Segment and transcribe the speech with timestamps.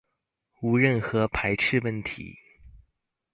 [0.63, 2.33] 无任何排斥问题